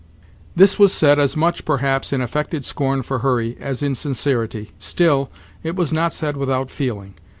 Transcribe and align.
This 0.55 0.79
was 0.79 0.91
said, 0.91 1.19
as 1.19 1.37
much, 1.37 1.63
perhaps, 1.63 2.11
in 2.11 2.21
affected 2.21 2.65
scorn 2.65 3.03
for 3.03 3.19
Hurry, 3.19 3.55
as 3.59 3.83
in 3.83 3.93
sincerity. 3.93 4.71
Still, 4.79 5.29
it 5.61 5.75
was 5.75 5.93
not 5.93 6.11
said 6.11 6.35
without 6.37 6.71
feeling. 6.71 7.13